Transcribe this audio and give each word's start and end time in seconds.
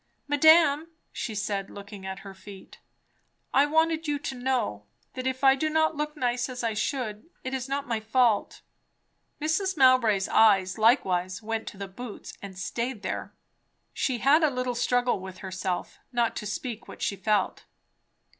"Madame," 0.27 0.87
she 1.13 1.35
said, 1.35 1.69
looking 1.69 2.07
at 2.07 2.21
her 2.25 2.33
feet, 2.33 2.79
"I 3.53 3.67
wanted 3.67 4.07
you 4.07 4.17
to 4.17 4.33
know, 4.33 4.87
that 5.13 5.27
if 5.27 5.43
I 5.43 5.53
do 5.53 5.69
not 5.69 5.95
look 5.95 6.17
nice 6.17 6.49
as 6.49 6.63
I 6.63 6.73
should, 6.73 7.29
it 7.43 7.53
is 7.53 7.69
not 7.69 7.85
my 7.87 7.99
fault." 7.99 8.61
Mrs. 9.39 9.77
Mowbray's 9.77 10.27
eyes 10.27 10.79
likewise 10.79 11.43
went 11.43 11.67
to 11.67 11.77
the 11.77 11.87
boots, 11.87 12.35
and 12.41 12.57
staid 12.57 13.03
there. 13.03 13.35
She 13.93 14.17
had 14.17 14.43
a 14.43 14.49
little 14.49 14.73
struggle 14.73 15.19
with 15.19 15.37
herself, 15.45 15.99
not 16.11 16.35
to 16.37 16.47
speak 16.47 16.87
what 16.87 17.03
she 17.03 17.15
felt. 17.15 17.65